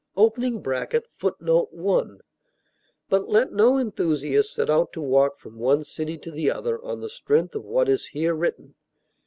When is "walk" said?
4.99-5.39